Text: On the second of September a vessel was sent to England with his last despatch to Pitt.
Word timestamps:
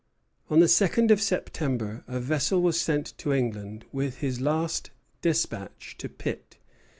On 0.49 0.59
the 0.61 0.67
second 0.67 1.11
of 1.11 1.21
September 1.21 2.03
a 2.07 2.19
vessel 2.19 2.59
was 2.63 2.81
sent 2.81 3.15
to 3.19 3.31
England 3.33 3.85
with 3.91 4.17
his 4.17 4.41
last 4.41 4.89
despatch 5.21 5.95
to 5.99 6.09
Pitt. 6.09 6.57